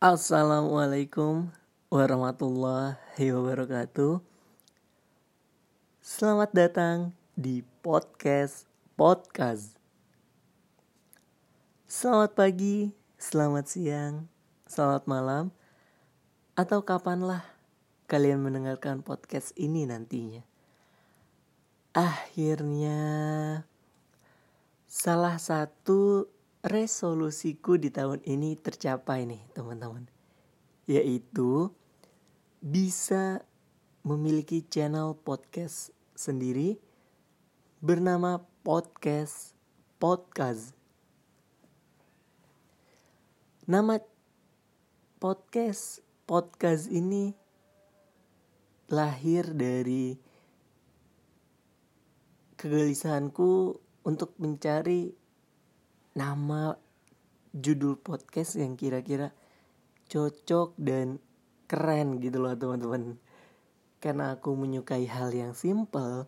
Assalamualaikum 0.00 1.52
warahmatullahi 1.92 3.20
wabarakatuh. 3.36 4.24
Selamat 6.00 6.56
datang 6.56 7.12
di 7.36 7.60
podcast 7.84 8.64
podcast. 8.96 9.76
Selamat 11.84 12.32
pagi, 12.32 12.96
selamat 13.20 13.68
siang, 13.68 14.24
selamat 14.64 15.04
malam, 15.04 15.52
atau 16.56 16.80
kapanlah 16.80 17.44
kalian 18.08 18.40
mendengarkan 18.40 19.04
podcast 19.04 19.52
ini 19.60 19.84
nantinya. 19.84 20.40
Akhirnya, 21.92 22.96
salah 24.88 25.36
satu 25.36 26.24
resolusiku 26.60 27.80
di 27.80 27.88
tahun 27.88 28.20
ini 28.28 28.56
tercapai 28.60 29.24
nih 29.24 29.40
teman-teman. 29.56 30.04
Yaitu 30.84 31.72
bisa 32.60 33.40
memiliki 34.04 34.60
channel 34.68 35.16
podcast 35.16 35.92
sendiri 36.12 36.76
bernama 37.80 38.44
podcast 38.60 39.56
podcast. 39.96 40.76
Nama 43.64 44.02
podcast 45.16 46.04
podcast 46.28 46.92
ini 46.92 47.32
lahir 48.90 49.48
dari 49.56 50.18
kegelisahanku 52.60 53.78
untuk 54.04 54.36
mencari 54.36 55.14
nama 56.14 56.74
judul 57.54 57.98
podcast 57.98 58.58
yang 58.58 58.74
kira-kira 58.74 59.30
cocok 60.10 60.74
dan 60.78 61.22
keren 61.70 62.18
gitu 62.18 62.42
loh 62.42 62.54
teman-teman. 62.54 63.18
Karena 64.02 64.34
aku 64.34 64.56
menyukai 64.58 65.06
hal 65.06 65.30
yang 65.30 65.54
simple 65.54 66.26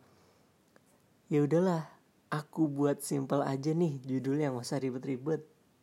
ya 1.32 1.40
udahlah 1.48 1.88
aku 2.28 2.68
buat 2.68 3.00
simple 3.00 3.40
aja 3.40 3.72
nih 3.72 3.96
judulnya 4.04 4.52
nggak 4.52 4.66
usah 4.68 4.78
ribet-ribet. 4.78 5.42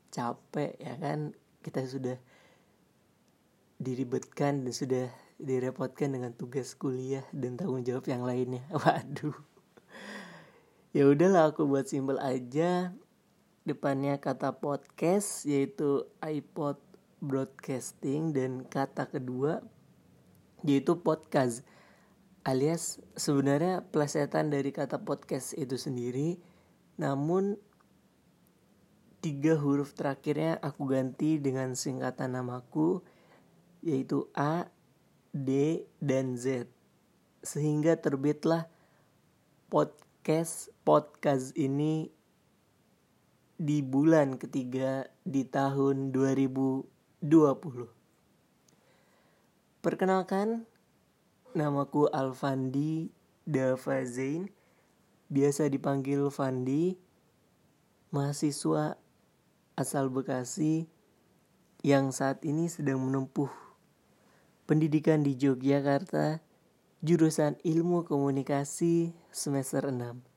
Capek 0.10 0.78
ya 0.78 0.96
kan? 0.98 1.34
Kita 1.62 1.86
sudah 1.86 2.18
diribetkan 3.78 4.66
dan 4.66 4.74
sudah 4.74 5.08
direpotkan 5.40 6.14
dengan 6.14 6.32
tugas 6.36 6.76
kuliah 6.76 7.24
dan 7.32 7.56
tanggung 7.56 7.84
jawab 7.84 8.06
yang 8.08 8.24
lainnya. 8.24 8.64
Waduh. 8.76 9.36
Ya 10.90 11.06
udahlah 11.06 11.54
aku 11.54 11.70
buat 11.70 11.86
simple 11.86 12.18
aja 12.18 12.94
depannya 13.70 14.18
kata 14.18 14.58
podcast 14.58 15.46
yaitu 15.46 16.10
iPod 16.26 16.82
broadcasting 17.22 18.34
dan 18.34 18.66
kata 18.66 19.06
kedua 19.06 19.62
yaitu 20.66 20.98
podcast. 21.00 21.62
Alias 22.42 22.98
sebenarnya 23.14 23.86
plesetan 23.94 24.50
dari 24.50 24.74
kata 24.74 25.06
podcast 25.06 25.54
itu 25.54 25.78
sendiri 25.78 26.42
namun 26.98 27.62
tiga 29.20 29.60
huruf 29.60 29.94
terakhirnya 29.94 30.58
aku 30.64 30.90
ganti 30.90 31.38
dengan 31.38 31.76
singkatan 31.76 32.34
namaku 32.40 33.04
yaitu 33.86 34.28
A, 34.36 34.68
D, 35.32 35.84
dan 36.02 36.36
Z. 36.36 36.68
Sehingga 37.46 37.96
terbitlah 37.96 38.68
podcast 39.72 40.74
podcast 40.84 41.54
ini 41.56 42.12
di 43.60 43.84
bulan 43.84 44.40
ketiga 44.40 45.04
di 45.28 45.44
tahun 45.44 46.16
2020. 46.16 46.88
Perkenalkan, 49.84 50.64
namaku 51.52 52.08
Alfandi 52.08 53.12
Dava 53.44 54.00
Zain, 54.08 54.48
biasa 55.28 55.68
dipanggil 55.68 56.32
Fandi, 56.32 56.96
mahasiswa 58.16 58.96
asal 59.76 60.08
Bekasi 60.08 60.88
yang 61.84 62.16
saat 62.16 62.48
ini 62.48 62.72
sedang 62.72 63.04
menempuh 63.04 63.52
pendidikan 64.64 65.20
di 65.20 65.36
Yogyakarta, 65.36 66.40
jurusan 67.04 67.60
Ilmu 67.68 68.08
Komunikasi 68.08 69.12
semester 69.36 69.92
6 69.92 70.29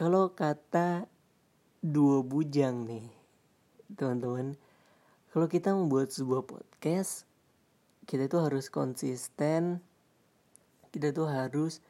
kalau 0.00 0.32
kata 0.32 1.04
dua 1.84 2.24
bujang 2.24 2.88
nih 2.88 3.04
teman-teman 3.92 4.56
kalau 5.28 5.44
kita 5.44 5.76
membuat 5.76 6.08
sebuah 6.08 6.40
podcast 6.48 7.28
kita 8.08 8.24
tuh 8.24 8.48
harus 8.48 8.72
konsisten 8.72 9.84
kita 10.88 11.12
tuh 11.12 11.28
harus 11.28 11.84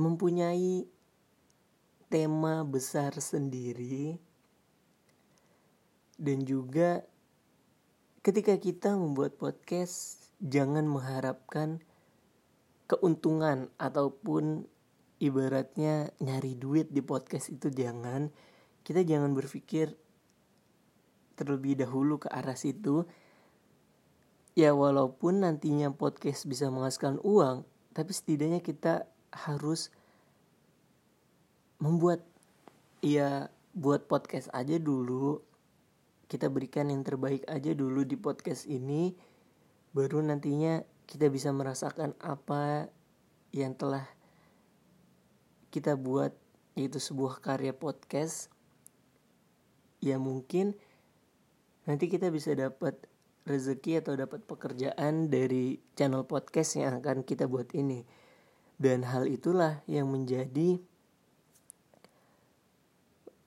mempunyai 0.00 0.88
tema 2.08 2.64
besar 2.64 3.12
sendiri 3.20 4.16
dan 6.16 6.48
juga 6.48 7.04
ketika 8.24 8.56
kita 8.56 8.96
membuat 8.96 9.36
podcast 9.36 10.32
jangan 10.40 10.88
mengharapkan 10.88 11.84
keuntungan 12.88 13.68
ataupun 13.76 14.64
ibaratnya 15.20 16.08
nyari 16.18 16.56
duit 16.56 16.88
di 16.88 17.04
podcast 17.04 17.52
itu 17.52 17.68
jangan 17.68 18.32
kita 18.80 19.04
jangan 19.04 19.36
berpikir 19.36 19.92
terlebih 21.36 21.76
dahulu 21.76 22.20
ke 22.20 22.28
arah 22.32 22.56
situ. 22.56 23.04
Ya 24.56 24.74
walaupun 24.74 25.46
nantinya 25.46 25.92
podcast 25.94 26.44
bisa 26.48 26.68
menghasilkan 26.72 27.20
uang 27.22 27.64
tapi 27.94 28.12
setidaknya 28.16 28.60
kita 28.64 29.06
harus 29.30 29.94
membuat 31.78 32.24
ya 33.04 33.52
buat 33.76 34.08
podcast 34.08 34.48
aja 34.56 34.80
dulu. 34.80 35.40
Kita 36.30 36.46
berikan 36.48 36.88
yang 36.88 37.02
terbaik 37.02 37.44
aja 37.46 37.74
dulu 37.76 38.06
di 38.06 38.14
podcast 38.14 38.66
ini 38.66 39.12
baru 39.90 40.22
nantinya 40.22 40.82
kita 41.10 41.26
bisa 41.26 41.50
merasakan 41.50 42.14
apa 42.22 42.86
yang 43.50 43.74
telah 43.74 44.06
kita 45.70 45.94
buat 45.94 46.34
itu 46.74 46.98
sebuah 46.98 47.42
karya 47.42 47.74
podcast 47.74 48.50
ya 50.00 50.16
mungkin 50.16 50.74
nanti 51.84 52.06
kita 52.06 52.30
bisa 52.30 52.54
dapat 52.54 52.96
rezeki 53.48 54.04
atau 54.04 54.14
dapat 54.14 54.44
pekerjaan 54.44 55.32
dari 55.32 55.80
channel 55.96 56.28
podcast 56.28 56.76
yang 56.78 57.00
akan 57.00 57.24
kita 57.24 57.48
buat 57.48 57.72
ini. 57.72 58.04
Dan 58.80 59.04
hal 59.04 59.28
itulah 59.28 59.84
yang 59.84 60.08
menjadi 60.08 60.80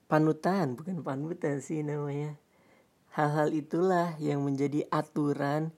panutan 0.06 0.78
bukan 0.78 1.02
panutan 1.02 1.58
sih 1.64 1.82
namanya. 1.82 2.38
Hal-hal 3.14 3.54
itulah 3.54 4.18
yang 4.18 4.42
menjadi 4.46 4.86
aturan 4.90 5.74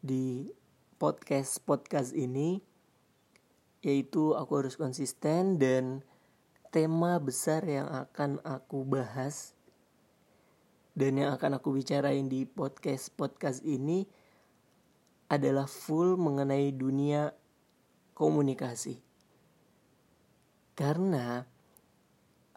di 0.00 0.48
podcast 0.96 1.60
podcast 1.62 2.16
ini 2.16 2.64
yaitu 3.82 4.38
aku 4.38 4.62
harus 4.62 4.78
konsisten 4.78 5.58
dan 5.58 6.06
tema 6.70 7.18
besar 7.18 7.66
yang 7.66 7.90
akan 7.90 8.38
aku 8.46 8.86
bahas 8.86 9.52
dan 10.94 11.18
yang 11.18 11.34
akan 11.34 11.58
aku 11.58 11.74
bicarain 11.74 12.30
di 12.30 12.46
podcast 12.46 13.12
podcast 13.12 13.60
ini 13.66 14.06
adalah 15.32 15.64
full 15.64 16.20
mengenai 16.20 16.68
dunia 16.76 17.32
komunikasi. 18.12 19.00
Karena 20.76 21.40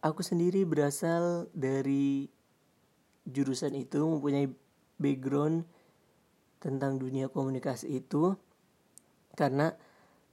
aku 0.04 0.20
sendiri 0.20 0.68
berasal 0.68 1.48
dari 1.56 2.28
jurusan 3.24 3.74
itu 3.80 4.04
mempunyai 4.04 4.52
background 5.00 5.64
tentang 6.60 7.00
dunia 7.00 7.32
komunikasi 7.32 8.04
itu 8.04 8.36
karena 9.40 9.76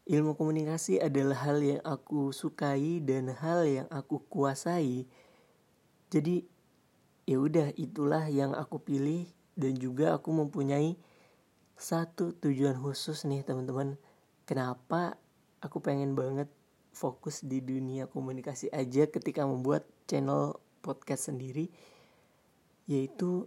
Ilmu 0.03 0.35
komunikasi 0.35 0.99
adalah 0.99 1.47
hal 1.47 1.63
yang 1.63 1.79
aku 1.87 2.35
sukai 2.35 2.99
dan 2.99 3.31
hal 3.39 3.63
yang 3.63 3.87
aku 3.87 4.19
kuasai. 4.27 5.07
Jadi 6.11 6.43
ya 7.23 7.39
udah 7.39 7.71
itulah 7.79 8.27
yang 8.27 8.51
aku 8.51 8.83
pilih 8.83 9.31
dan 9.55 9.79
juga 9.79 10.19
aku 10.19 10.35
mempunyai 10.35 10.99
satu 11.79 12.35
tujuan 12.35 12.75
khusus 12.83 13.23
nih 13.31 13.47
teman-teman. 13.47 13.95
Kenapa 14.43 15.15
aku 15.63 15.79
pengen 15.79 16.19
banget 16.19 16.51
fokus 16.91 17.47
di 17.47 17.63
dunia 17.63 18.11
komunikasi 18.11 18.75
aja 18.75 19.07
ketika 19.07 19.47
membuat 19.47 19.87
channel 20.11 20.59
podcast 20.83 21.31
sendiri 21.31 21.71
yaitu 22.91 23.47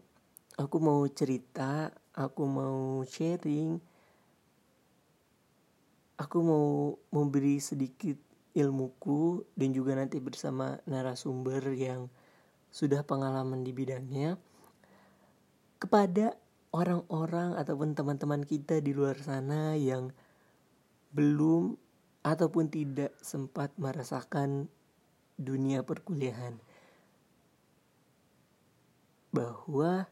aku 0.55 0.79
mau 0.79 1.03
cerita, 1.11 1.91
aku 2.15 2.47
mau 2.47 3.03
sharing 3.03 3.83
aku 6.15 6.37
mau 6.39 6.67
memberi 7.11 7.59
sedikit 7.59 8.15
ilmuku 8.55 9.43
dan 9.59 9.75
juga 9.75 9.99
nanti 9.99 10.23
bersama 10.23 10.79
narasumber 10.87 11.75
yang 11.75 12.07
sudah 12.71 13.03
pengalaman 13.03 13.63
di 13.63 13.75
bidangnya 13.75 14.39
kepada 15.79 16.35
orang-orang 16.71 17.55
ataupun 17.59 17.95
teman-teman 17.95 18.43
kita 18.43 18.79
di 18.79 18.95
luar 18.95 19.19
sana 19.19 19.75
yang 19.75 20.11
belum 21.15 21.75
ataupun 22.23 22.67
tidak 22.67 23.15
sempat 23.23 23.71
merasakan 23.79 24.67
dunia 25.39 25.83
perkuliahan. 25.83 26.59
Bahwa 29.31 30.07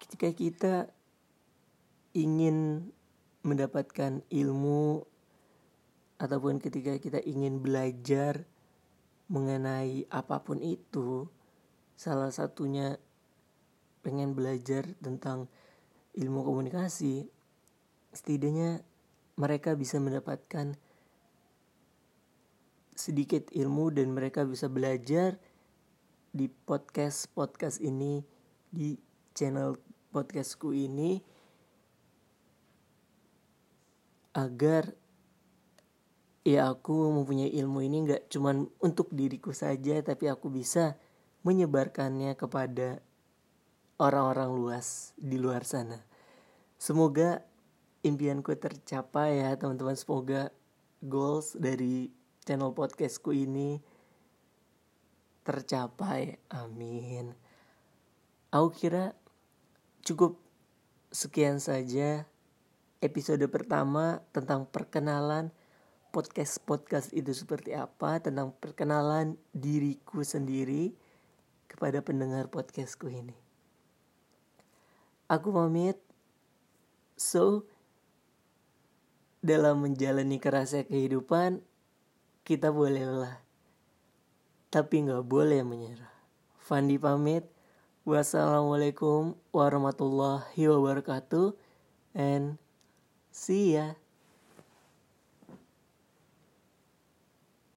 ketika 0.00 0.28
kita 0.32 0.74
ingin 2.16 2.88
mendapatkan 3.46 4.26
ilmu 4.26 5.06
ataupun 6.18 6.58
ketika 6.58 6.98
kita 6.98 7.22
ingin 7.22 7.62
belajar 7.62 8.42
mengenai 9.30 10.10
apa 10.10 10.42
pun 10.42 10.58
itu 10.58 11.30
salah 11.94 12.34
satunya 12.34 12.98
pengen 14.02 14.34
belajar 14.34 14.86
tentang 14.98 15.46
ilmu 16.18 16.42
komunikasi 16.42 17.30
setidaknya 18.10 18.82
mereka 19.38 19.78
bisa 19.78 20.02
mendapatkan 20.02 20.74
sedikit 22.96 23.52
ilmu 23.52 23.92
dan 23.92 24.10
mereka 24.10 24.42
bisa 24.48 24.72
belajar 24.72 25.36
di 26.32 26.48
podcast 26.48 27.28
podcast 27.36 27.78
ini 27.84 28.24
di 28.72 28.96
channel 29.36 29.76
podcastku 30.10 30.72
ini 30.72 31.35
agar 34.36 34.92
ya 36.44 36.68
aku 36.68 36.92
mempunyai 37.16 37.50
ilmu 37.56 37.80
ini 37.80 38.04
nggak 38.04 38.22
cuman 38.28 38.68
untuk 38.84 39.08
diriku 39.10 39.56
saja 39.56 39.98
tapi 40.04 40.28
aku 40.28 40.52
bisa 40.52 41.00
menyebarkannya 41.42 42.36
kepada 42.36 43.00
orang-orang 43.96 44.52
luas 44.52 45.16
di 45.16 45.40
luar 45.40 45.64
sana. 45.64 46.04
Semoga 46.76 47.40
impianku 48.04 48.52
tercapai 48.60 49.40
ya 49.40 49.56
teman-teman. 49.56 49.96
Semoga 49.96 50.52
goals 51.00 51.56
dari 51.56 52.12
channel 52.44 52.76
podcastku 52.76 53.32
ini 53.32 53.80
tercapai. 55.46 56.36
Amin. 56.52 57.32
Aku 58.52 58.68
kira 58.74 59.16
cukup 60.04 60.38
sekian 61.10 61.62
saja 61.62 62.28
episode 63.00 63.44
pertama 63.52 64.24
tentang 64.32 64.64
perkenalan 64.68 65.52
podcast-podcast 66.16 67.12
itu 67.12 67.36
seperti 67.36 67.76
apa, 67.76 68.16
tentang 68.24 68.56
perkenalan 68.56 69.36
diriku 69.52 70.24
sendiri 70.24 70.96
kepada 71.68 72.00
pendengar 72.00 72.48
podcastku 72.48 73.12
ini. 73.12 73.36
Aku 75.28 75.52
pamit. 75.52 76.00
So, 77.20 77.68
dalam 79.44 79.84
menjalani 79.84 80.40
kerasa 80.40 80.88
kehidupan, 80.88 81.60
kita 82.48 82.72
boleh 82.72 83.04
lelah. 83.04 83.36
Tapi 84.72 85.04
nggak 85.04 85.24
boleh 85.26 85.60
menyerah. 85.66 86.12
Fandi 86.62 86.96
pamit. 86.96 87.44
Wassalamualaikum 88.06 89.36
warahmatullahi 89.52 90.64
wabarakatuh. 90.64 91.58
And 92.16 92.56
See 93.36 93.74
ya. 93.74 93.94